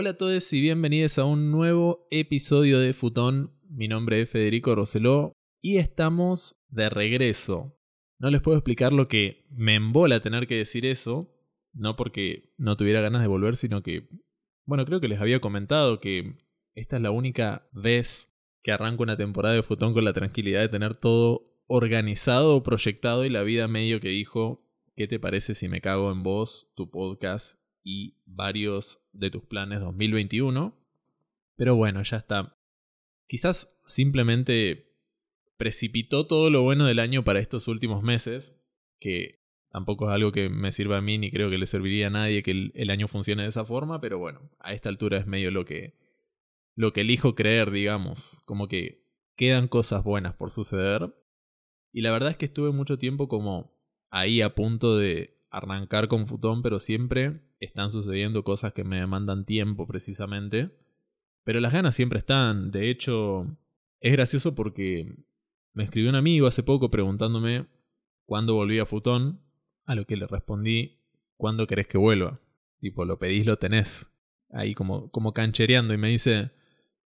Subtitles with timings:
[0.00, 3.58] Hola a todos y bienvenidos a un nuevo episodio de Futón.
[3.68, 7.76] Mi nombre es Federico Roseló y estamos de regreso.
[8.20, 11.34] No les puedo explicar lo que me embola tener que decir eso,
[11.72, 14.08] no porque no tuviera ganas de volver, sino que,
[14.66, 19.16] bueno, creo que les había comentado que esta es la única vez que arranco una
[19.16, 23.98] temporada de Futón con la tranquilidad de tener todo organizado, proyectado y la vida medio
[23.98, 29.30] que dijo, ¿qué te parece si me cago en vos, tu podcast y varios de
[29.30, 30.74] tus planes 2021.
[31.56, 32.56] Pero bueno, ya está.
[33.26, 34.88] Quizás simplemente
[35.56, 38.56] precipitó todo lo bueno del año para estos últimos meses,
[39.00, 42.10] que tampoco es algo que me sirva a mí ni creo que le serviría a
[42.10, 45.50] nadie que el, año funcione de esa forma, pero bueno, a esta altura es medio
[45.50, 45.94] lo que
[46.74, 49.04] lo que elijo creer, digamos, como que
[49.36, 51.12] quedan cosas buenas por suceder.
[51.92, 53.76] Y la verdad es que estuve mucho tiempo como
[54.10, 59.44] ahí a punto de arrancar con Futón, pero siempre están sucediendo cosas que me demandan
[59.44, 60.70] tiempo precisamente.
[61.44, 62.70] Pero las ganas siempre están.
[62.70, 63.46] De hecho,
[64.00, 65.16] es gracioso porque
[65.72, 67.66] me escribió un amigo hace poco preguntándome
[68.26, 69.40] cuándo volví a Futón,
[69.86, 71.00] a lo que le respondí,
[71.36, 72.40] ¿cuándo querés que vuelva?
[72.78, 74.12] Tipo, lo pedís, lo tenés.
[74.50, 76.50] Ahí como, como canchereando y me dice,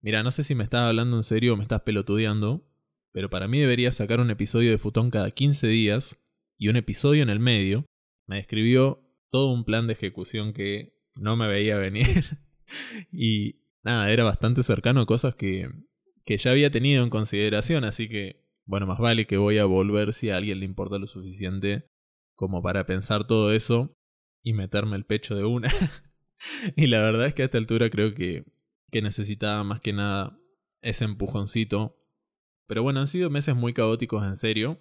[0.02, 2.66] mira, no sé si me estás hablando en serio o me estás pelotudeando,
[3.12, 6.24] pero para mí debería sacar un episodio de Futón cada 15 días
[6.58, 7.86] y un episodio en el medio,
[8.30, 12.05] me describió todo un plan de ejecución que no me veía venir.
[13.11, 15.67] y nada, era bastante cercano a cosas que,
[16.25, 20.13] que ya había tenido en consideración, así que, bueno, más vale que voy a volver
[20.13, 21.89] si a alguien le importa lo suficiente
[22.35, 23.97] como para pensar todo eso
[24.44, 25.72] y meterme el pecho de una.
[26.75, 28.45] y la verdad es que a esta altura creo que,
[28.91, 30.39] que necesitaba más que nada
[30.84, 31.97] ese empujoncito.
[32.68, 34.79] Pero bueno, han sido meses muy caóticos en serio.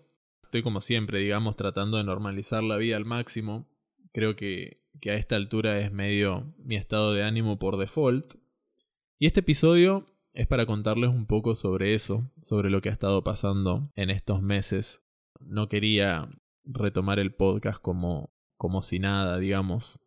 [0.49, 3.69] Estoy como siempre, digamos, tratando de normalizar la vida al máximo.
[4.15, 8.37] Creo que, que a esta altura es medio mi estado de ánimo por default.
[9.19, 13.23] Y este episodio es para contarles un poco sobre eso, sobre lo que ha estado
[13.23, 15.05] pasando en estos meses.
[15.39, 16.31] No quería
[16.65, 20.01] retomar el podcast como, como si nada, digamos.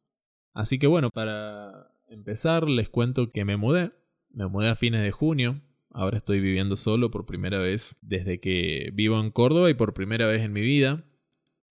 [0.56, 3.92] Así que bueno, para empezar les cuento que me mudé.
[4.32, 5.62] Me mudé a fines de junio.
[5.94, 10.26] Ahora estoy viviendo solo por primera vez desde que vivo en Córdoba y por primera
[10.26, 11.04] vez en mi vida.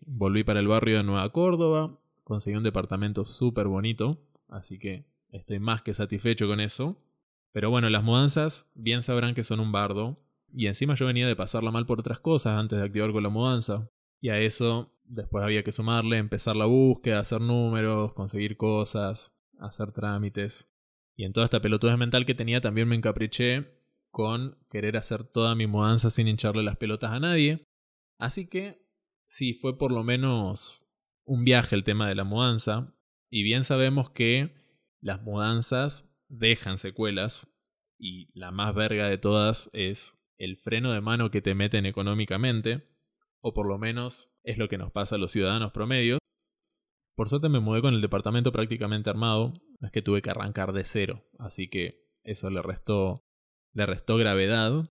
[0.00, 5.58] Volví para el barrio de Nueva Córdoba, conseguí un departamento súper bonito, así que estoy
[5.58, 7.02] más que satisfecho con eso.
[7.52, 10.22] Pero bueno, las mudanzas bien sabrán que son un bardo,
[10.52, 13.28] y encima yo venía de pasarla mal por otras cosas antes de activar con la
[13.30, 13.88] mudanza.
[14.20, 19.92] Y a eso después había que sumarle, empezar la búsqueda, hacer números, conseguir cosas, hacer
[19.92, 20.70] trámites.
[21.16, 23.79] Y en toda esta pelotuda mental que tenía también me encapriché
[24.10, 27.64] con querer hacer toda mi mudanza sin hincharle las pelotas a nadie.
[28.18, 28.86] Así que
[29.24, 30.86] sí, fue por lo menos
[31.24, 32.94] un viaje el tema de la mudanza.
[33.30, 34.54] Y bien sabemos que
[35.00, 37.48] las mudanzas dejan secuelas.
[37.98, 42.88] Y la más verga de todas es el freno de mano que te meten económicamente.
[43.40, 46.18] O por lo menos es lo que nos pasa a los ciudadanos promedios.
[47.14, 49.54] Por suerte me mudé con el departamento prácticamente armado.
[49.80, 51.24] Es que tuve que arrancar de cero.
[51.38, 53.29] Así que eso le restó
[53.72, 54.90] le restó gravedad.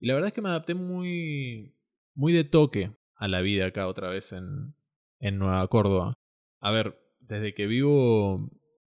[0.00, 1.74] Y la verdad es que me adapté muy,
[2.14, 4.74] muy de toque a la vida acá otra vez en,
[5.18, 6.14] en Nueva Córdoba.
[6.60, 8.50] A ver, desde que vivo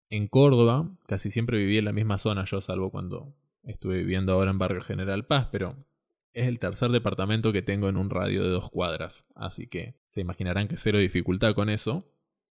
[0.08, 4.50] en Córdoba, casi siempre viví en la misma zona yo, salvo cuando estuve viviendo ahora
[4.50, 5.86] en Barrio General Paz, pero
[6.32, 10.20] es el tercer departamento que tengo en un radio de dos cuadras, así que se
[10.20, 12.10] imaginarán que cero dificultad con eso.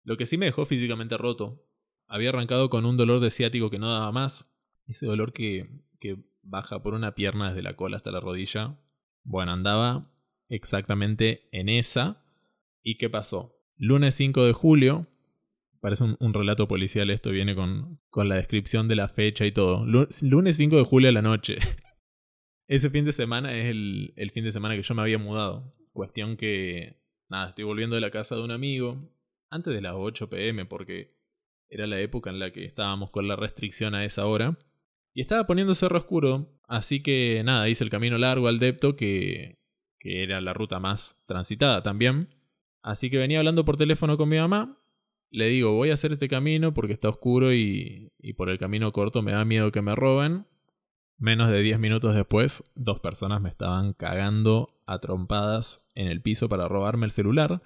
[0.03, 1.65] Lo que sí me dejó físicamente roto.
[2.07, 4.53] Había arrancado con un dolor de ciático que no daba más,
[4.85, 8.79] ese dolor que, que baja por una pierna desde la cola hasta la rodilla.
[9.23, 10.11] Bueno, andaba
[10.49, 12.23] exactamente en esa.
[12.83, 13.55] ¿Y qué pasó?
[13.77, 15.07] Lunes 5 de julio,
[15.79, 19.85] parece un, relato policial esto, viene con, con, la descripción de la fecha y todo.
[19.85, 21.57] Lunes 5 de julio a la noche.
[22.67, 25.75] Ese fin de semana es el, el fin de semana que yo me había mudado.
[25.91, 29.11] Cuestión que, nada, estoy volviendo de la casa de un amigo
[29.49, 31.15] antes de las 8 pm porque
[31.69, 34.57] era la época en la que estábamos con la restricción a esa hora.
[35.13, 39.59] Y estaba poniendo cerro oscuro, así que nada, hice el camino largo al depto, que,
[39.99, 42.29] que era la ruta más transitada también.
[42.81, 44.79] Así que venía hablando por teléfono con mi mamá.
[45.29, 48.91] Le digo, voy a hacer este camino porque está oscuro y, y por el camino
[48.91, 50.47] corto me da miedo que me roben.
[51.17, 56.49] Menos de 10 minutos después, dos personas me estaban cagando a trompadas en el piso
[56.49, 57.61] para robarme el celular.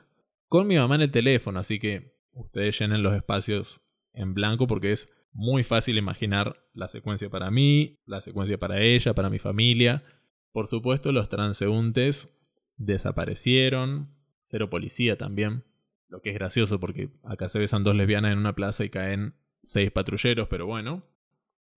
[0.47, 3.81] Con mi mamá en el teléfono, así que ustedes llenen los espacios
[4.13, 9.13] en blanco porque es muy fácil imaginar la secuencia para mí, la secuencia para ella,
[9.13, 10.03] para mi familia.
[10.51, 12.35] Por supuesto, los transeúntes
[12.77, 14.15] desaparecieron.
[14.41, 15.63] Cero policía también.
[16.07, 19.35] Lo que es gracioso porque acá se besan dos lesbianas en una plaza y caen
[19.61, 21.03] seis patrulleros, pero bueno.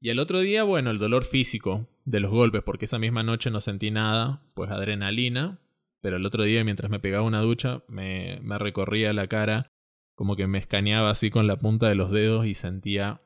[0.00, 3.50] Y el otro día, bueno, el dolor físico de los golpes, porque esa misma noche
[3.50, 5.61] no sentí nada, pues adrenalina,
[6.00, 9.67] pero el otro día mientras me pegaba una ducha me, me recorría la cara,
[10.14, 13.20] como que me escaneaba así con la punta de los dedos y sentía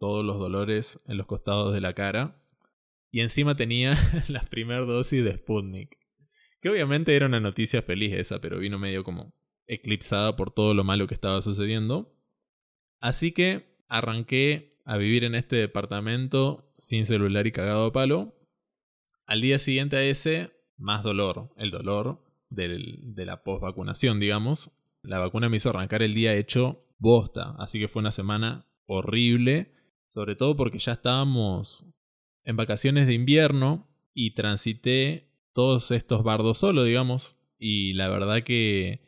[0.00, 2.42] todos los dolores en los costados de la cara.
[3.12, 3.96] Y encima tenía
[4.28, 5.96] la primera dosis de Sputnik.
[6.60, 9.34] Que obviamente era una noticia feliz esa, pero vino medio como
[9.66, 12.16] eclipsada por todo lo malo que estaba sucediendo.
[12.98, 18.34] Así que arranqué a vivir en este departamento sin celular y cagado a palo.
[19.26, 24.72] Al día siguiente a ese, más dolor, el dolor de la post-vacunación, digamos.
[25.02, 29.72] La vacuna me hizo arrancar el día hecho bosta, así que fue una semana horrible,
[30.10, 31.86] sobre todo porque ya estábamos
[32.44, 39.02] en vacaciones de invierno y transité todos estos bardos solo, digamos, y la verdad que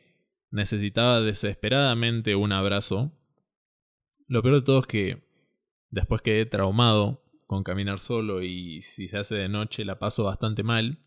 [0.49, 3.11] necesitaba desesperadamente un abrazo.
[4.27, 5.27] Lo peor de todo es que
[5.89, 10.63] después quedé traumado con caminar solo y si se hace de noche la paso bastante
[10.63, 10.99] mal.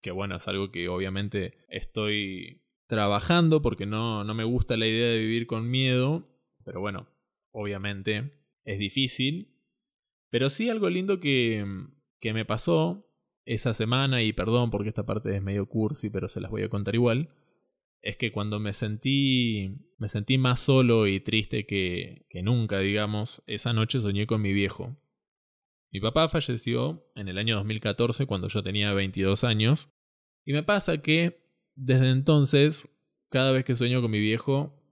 [0.00, 5.08] Que bueno, es algo que obviamente estoy trabajando porque no, no me gusta la idea
[5.08, 6.26] de vivir con miedo,
[6.64, 7.06] pero bueno,
[7.52, 9.54] obviamente es difícil.
[10.30, 11.64] Pero sí algo lindo que,
[12.20, 13.08] que me pasó
[13.44, 16.68] esa semana, y perdón porque esta parte es medio cursi, pero se las voy a
[16.68, 17.30] contar igual,
[18.00, 23.42] es que cuando me sentí, me sentí más solo y triste que, que nunca, digamos,
[23.46, 24.96] esa noche soñé con mi viejo.
[25.92, 29.92] Mi papá falleció en el año 2014 cuando yo tenía 22 años.
[30.44, 31.42] Y me pasa que
[31.74, 32.88] desde entonces,
[33.28, 34.82] cada vez que sueño con mi viejo,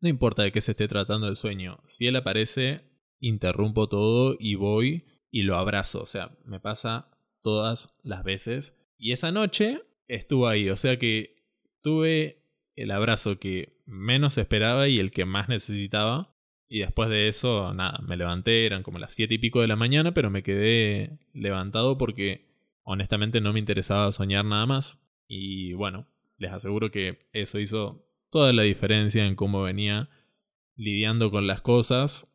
[0.00, 2.87] no importa de qué se esté tratando el sueño, si él aparece,
[3.20, 6.02] interrumpo todo y voy y lo abrazo.
[6.02, 7.10] O sea, me pasa
[7.42, 8.76] todas las veces.
[8.96, 11.38] Y esa noche estuvo ahí, o sea que
[11.82, 12.42] tuve
[12.74, 16.34] el abrazo que menos esperaba y el que más necesitaba.
[16.68, 19.76] Y después de eso, nada, me levanté, eran como las siete y pico de la
[19.76, 22.46] mañana, pero me quedé levantado porque
[22.82, 25.02] honestamente no me interesaba soñar nada más.
[25.26, 26.06] Y bueno,
[26.36, 30.10] les aseguro que eso hizo toda la diferencia en cómo venía
[30.76, 32.27] lidiando con las cosas.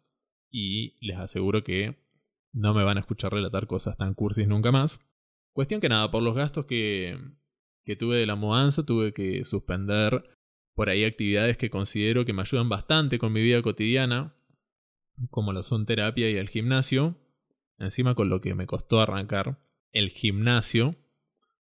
[0.53, 1.97] Y les aseguro que
[2.53, 5.01] no me van a escuchar relatar cosas tan cursis nunca más.
[5.51, 7.17] Cuestión que nada, por los gastos que,
[7.83, 10.23] que tuve de la mudanza, tuve que suspender
[10.75, 14.35] por ahí actividades que considero que me ayudan bastante con mi vida cotidiana,
[15.31, 17.17] como lo son terapia y el gimnasio,
[17.79, 19.59] encima con lo que me costó arrancar
[19.91, 20.95] el gimnasio,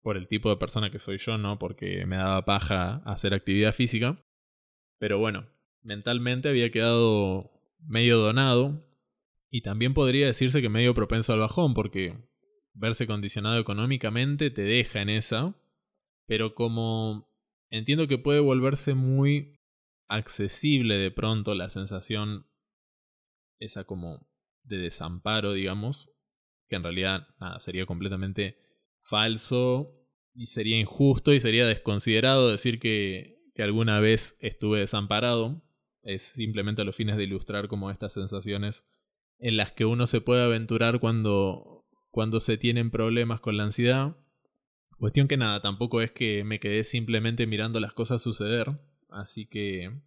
[0.02, 3.74] por el tipo de persona que soy yo, no porque me daba paja hacer actividad
[3.74, 4.24] física,
[5.00, 5.48] pero bueno,
[5.82, 8.86] mentalmente había quedado medio donado
[9.50, 12.18] y también podría decirse que medio propenso al bajón, porque
[12.74, 15.56] verse condicionado económicamente te deja en esa,
[16.28, 17.30] pero como
[17.70, 19.60] entiendo que puede volverse muy
[20.08, 22.48] accesible de pronto la sensación
[23.60, 24.28] esa como
[24.64, 26.12] de desamparo, digamos,
[26.68, 28.58] que en realidad nada, sería completamente
[29.02, 29.96] falso
[30.34, 35.64] y sería injusto y sería desconsiderado decir que, que alguna vez estuve desamparado.
[36.06, 38.88] Es simplemente a los fines de ilustrar como estas sensaciones
[39.38, 44.16] en las que uno se puede aventurar cuando, cuando se tienen problemas con la ansiedad
[44.98, 50.02] Cuestión que nada, tampoco es que me quedé simplemente mirando las cosas suceder, así que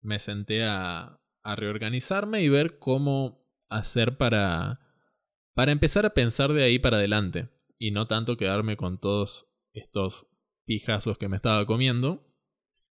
[0.00, 4.80] me senté a, a reorganizarme y ver cómo hacer para,
[5.54, 10.28] para empezar a pensar de ahí para adelante y no tanto quedarme con todos estos
[10.64, 12.24] pijazos que me estaba comiendo.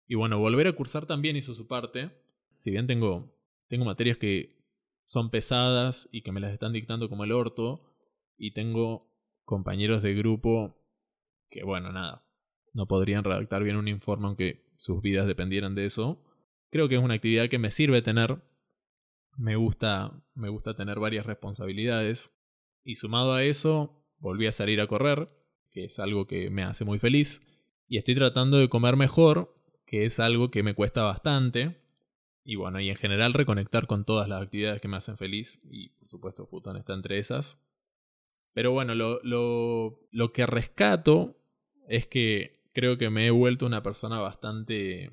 [0.07, 2.22] Y bueno, volver a cursar también hizo su parte.
[2.63, 4.55] Si bien tengo, tengo materias que
[5.03, 7.93] son pesadas y que me las están dictando como el orto,
[8.37, 9.11] y tengo
[9.43, 10.81] compañeros de grupo
[11.49, 12.25] que bueno, nada,
[12.71, 16.23] no podrían redactar bien un informe aunque sus vidas dependieran de eso.
[16.69, 18.41] Creo que es una actividad que me sirve tener.
[19.35, 22.33] Me gusta, me gusta tener varias responsabilidades.
[22.81, 25.27] Y sumado a eso, volví a salir a correr,
[25.69, 27.41] que es algo que me hace muy feliz.
[27.89, 29.53] Y estoy tratando de comer mejor,
[29.85, 31.82] que es algo que me cuesta bastante.
[32.43, 35.61] Y bueno, y en general reconectar con todas las actividades que me hacen feliz.
[35.63, 37.61] Y por supuesto, Futon está entre esas.
[38.53, 41.37] Pero bueno, lo, lo, lo que rescato
[41.87, 45.11] es que creo que me he vuelto una persona bastante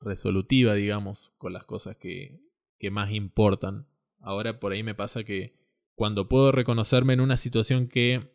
[0.00, 2.40] resolutiva, digamos, con las cosas que,
[2.78, 3.86] que más importan.
[4.20, 5.54] Ahora por ahí me pasa que
[5.94, 8.32] cuando puedo reconocerme en una situación que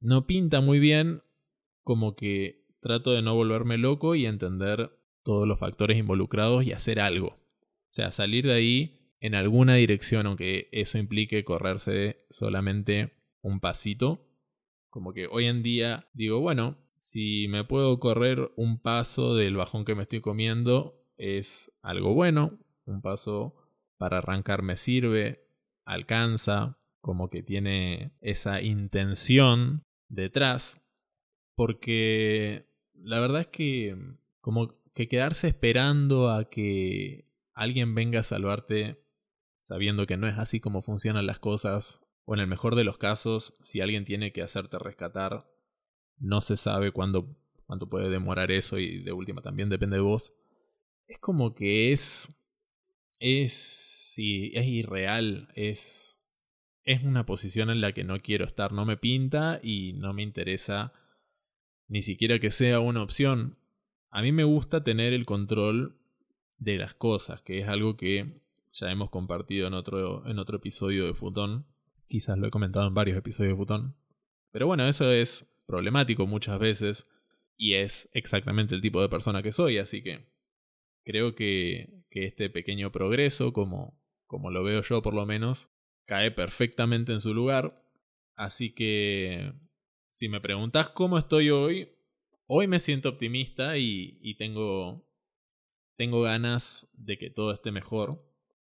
[0.00, 1.22] no pinta muy bien,
[1.82, 7.00] como que trato de no volverme loco y entender todos los factores involucrados y hacer
[7.00, 7.38] algo.
[7.94, 14.26] Sea, salir de ahí en alguna dirección, aunque eso implique correrse solamente un pasito.
[14.90, 19.84] Como que hoy en día digo, bueno, si me puedo correr un paso del bajón
[19.84, 22.58] que me estoy comiendo, es algo bueno.
[22.84, 23.54] Un paso
[23.96, 25.46] para arrancar me sirve,
[25.84, 26.80] alcanza.
[27.00, 30.82] como que tiene esa intención detrás,
[31.54, 33.96] porque la verdad es que
[34.40, 39.04] como que quedarse esperando a que alguien venga a salvarte
[39.64, 42.98] sabiendo que no es así como funcionan las cosas, o en el mejor de los
[42.98, 45.50] casos, si alguien tiene que hacerte rescatar,
[46.18, 47.34] no se sabe cuándo,
[47.66, 50.34] cuánto puede demorar eso y de última también depende de vos.
[51.06, 52.30] Es como que es
[53.20, 56.22] es sí, es irreal, es
[56.84, 60.22] es una posición en la que no quiero estar, no me pinta y no me
[60.22, 60.92] interesa
[61.88, 63.58] ni siquiera que sea una opción.
[64.10, 66.03] A mí me gusta tener el control
[66.58, 71.06] de las cosas, que es algo que ya hemos compartido en otro, en otro episodio
[71.06, 71.66] de Futón.
[72.08, 73.96] Quizás lo he comentado en varios episodios de Futón.
[74.50, 77.08] Pero bueno, eso es problemático muchas veces
[77.56, 80.26] y es exactamente el tipo de persona que soy, así que
[81.04, 85.70] creo que, que este pequeño progreso, como, como lo veo yo por lo menos,
[86.06, 87.82] cae perfectamente en su lugar.
[88.34, 89.52] Así que
[90.10, 91.90] si me preguntas cómo estoy hoy,
[92.46, 95.06] hoy me siento optimista y, y tengo,
[95.96, 98.24] tengo ganas de que todo esté mejor.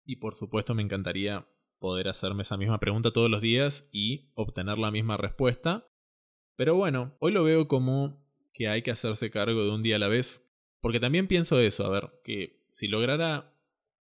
[0.04, 4.78] Y por supuesto me encantaría poder hacerme esa misma pregunta todos los días y obtener
[4.78, 5.86] la misma respuesta.
[6.56, 9.98] Pero bueno, hoy lo veo como que hay que hacerse cargo de un día a
[9.98, 10.48] la vez.
[10.80, 13.54] Porque también pienso eso, a ver, que si lograra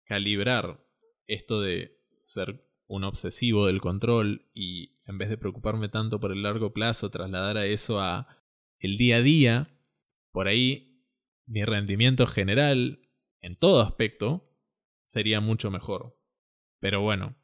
[0.04, 0.84] calibrar
[1.26, 6.42] esto de ser un obsesivo del control y en vez de preocuparme tanto por el
[6.42, 8.28] largo plazo, trasladar a eso a
[8.78, 9.80] el día a día,
[10.32, 11.02] por ahí
[11.46, 13.05] mi rendimiento general
[13.46, 14.52] en todo aspecto
[15.04, 16.18] sería mucho mejor.
[16.80, 17.36] Pero bueno,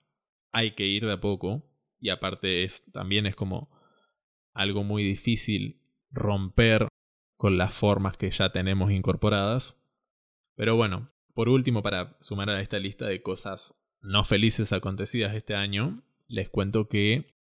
[0.50, 1.72] hay que ir de a poco.
[2.00, 3.70] Y aparte es, también es como
[4.52, 5.80] algo muy difícil
[6.10, 6.88] romper
[7.36, 9.80] con las formas que ya tenemos incorporadas.
[10.56, 15.54] Pero bueno, por último, para sumar a esta lista de cosas no felices acontecidas este
[15.54, 17.38] año, les cuento que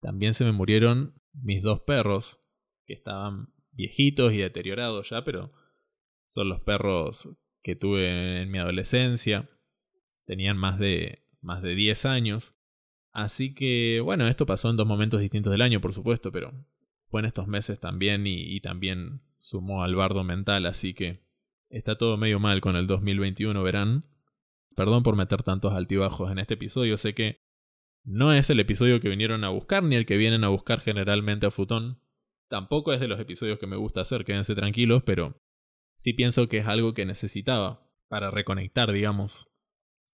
[0.00, 2.44] también se me murieron mis dos perros,
[2.86, 5.52] que estaban viejitos y deteriorados ya, pero
[6.26, 9.48] son los perros que tuve en mi adolescencia
[10.24, 12.54] tenían más de, más de 10 años.
[13.12, 16.52] Así que, bueno, esto pasó en dos momentos distintos del año, por supuesto, pero
[17.06, 21.24] fue en estos meses también y, también sumó al bardo mental, así que
[21.68, 24.04] está todo medio mal con el 2021, verán.
[24.76, 27.42] Perdón por meter tantos altibajos en este episodio, sé que
[28.04, 31.46] no es el episodio que vinieron a buscar ni el que vienen a buscar generalmente
[31.46, 32.00] a Futón.
[32.48, 35.42] Tampoco es de los episodios que me gusta hacer, quédense tranquilos, pero
[36.00, 39.50] sí pienso que es algo que necesitaba para reconectar, digamos,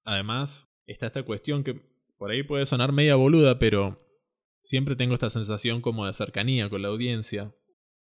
[0.07, 1.83] Además, está esta cuestión que
[2.17, 4.09] por ahí puede sonar media boluda, pero
[4.63, 7.53] siempre tengo esta sensación como de cercanía con la audiencia.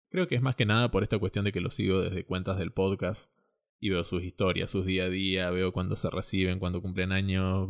[0.08, 2.58] Creo que es más que nada por esta cuestión de que lo sigo desde cuentas
[2.58, 3.32] del podcast
[3.80, 7.68] y veo sus historias, sus día a día, veo cuando se reciben, cuando cumplen años,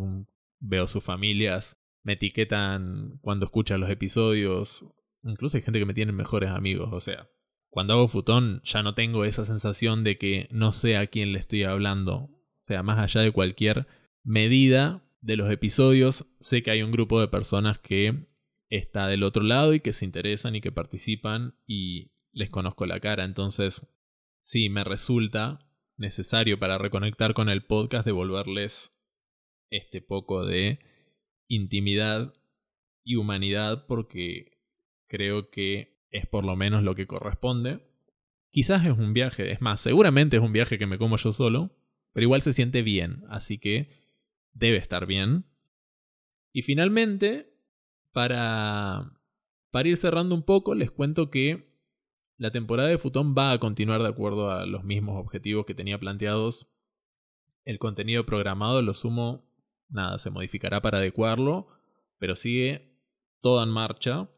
[0.60, 4.84] veo sus familias, me etiquetan cuando escuchan los episodios.
[5.22, 7.26] Incluso hay gente que me tiene mejores amigos, o sea,
[7.76, 11.38] cuando hago futón ya no tengo esa sensación de que no sé a quién le
[11.38, 12.14] estoy hablando.
[12.14, 13.86] O sea, más allá de cualquier
[14.24, 18.30] medida de los episodios, sé que hay un grupo de personas que
[18.70, 22.98] está del otro lado y que se interesan y que participan y les conozco la
[22.98, 23.24] cara.
[23.24, 23.86] Entonces,
[24.40, 25.68] sí, me resulta
[25.98, 28.96] necesario para reconectar con el podcast devolverles
[29.68, 30.78] este poco de
[31.46, 32.32] intimidad
[33.04, 34.62] y humanidad porque
[35.08, 37.86] creo que es por lo menos lo que corresponde.
[38.50, 41.76] Quizás es un viaje, es más, seguramente es un viaje que me como yo solo,
[42.12, 43.90] pero igual se siente bien, así que
[44.52, 45.44] debe estar bien.
[46.52, 47.54] Y finalmente,
[48.12, 49.12] para,
[49.70, 51.76] para ir cerrando un poco, les cuento que
[52.38, 55.98] la temporada de Futón va a continuar de acuerdo a los mismos objetivos que tenía
[55.98, 56.70] planteados.
[57.64, 59.50] El contenido programado, lo sumo,
[59.88, 61.68] nada, se modificará para adecuarlo,
[62.18, 63.00] pero sigue
[63.40, 64.30] todo en marcha.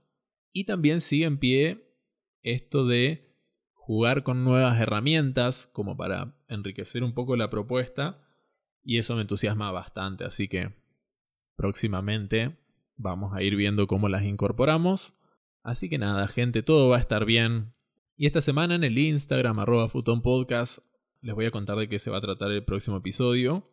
[0.58, 1.94] Y también sigue en pie
[2.42, 3.32] esto de
[3.74, 8.26] jugar con nuevas herramientas como para enriquecer un poco la propuesta
[8.82, 10.74] y eso me entusiasma bastante, así que
[11.54, 12.58] próximamente
[12.96, 15.12] vamos a ir viendo cómo las incorporamos.
[15.62, 17.72] Así que nada, gente, todo va a estar bien.
[18.16, 19.88] Y esta semana en el Instagram, arroba
[21.20, 23.70] les voy a contar de qué se va a tratar el próximo episodio.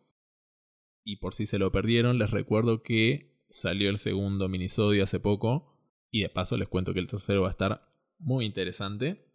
[1.02, 5.75] Y por si se lo perdieron, les recuerdo que salió el segundo minisodio hace poco.
[6.16, 9.30] Y de paso les cuento que el tercero va a estar muy interesante.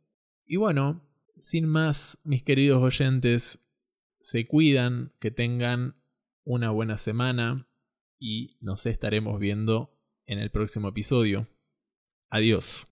[0.47, 1.07] Y bueno,
[1.37, 3.63] sin más, mis queridos oyentes,
[4.17, 6.01] se cuidan, que tengan
[6.43, 7.69] una buena semana
[8.17, 9.95] y nos estaremos viendo
[10.25, 11.47] en el próximo episodio.
[12.31, 12.87] Adiós.